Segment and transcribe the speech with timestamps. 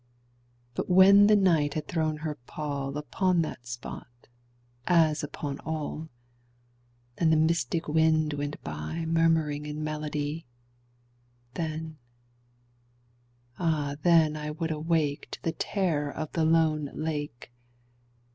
[0.73, 4.29] But when the Night had thrown her pall Upon that spot,
[4.87, 6.09] as upon all,
[7.19, 10.47] And the mystic wind went by Murmuring in melody—
[11.53, 12.07] Then—ah
[14.01, 17.51] then I would awake To the terror of the lone lake.